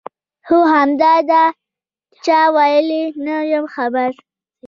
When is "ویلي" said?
2.55-3.01